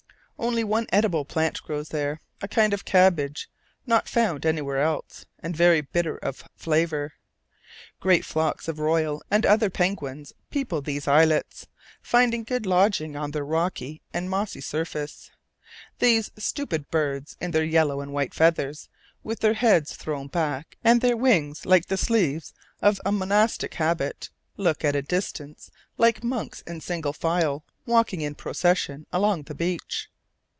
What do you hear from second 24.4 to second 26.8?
look, at a distance, like monks